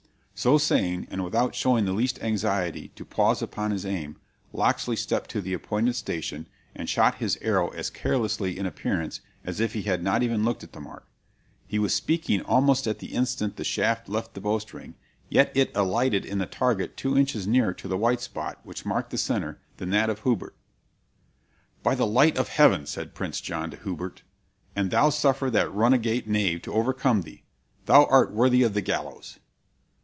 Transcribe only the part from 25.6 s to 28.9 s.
runagate knave to overcome thee, thou art worthy of the